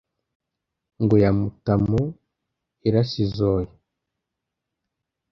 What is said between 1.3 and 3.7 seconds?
Mutamu yarasizoye